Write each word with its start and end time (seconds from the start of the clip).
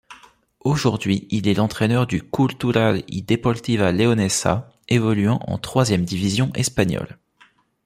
Aujourd'hui, 0.61 1.27
il 1.29 1.47
est 1.47 1.53
l'entraîneur 1.53 2.07
du 2.07 2.27
Cultural 2.27 3.03
y 3.07 3.21
Deportiva 3.21 3.91
Leonesa, 3.91 4.71
évoluant 4.89 5.37
en 5.45 5.59
troisième 5.59 6.05
division 6.05 6.51
espagnole. 6.55 7.19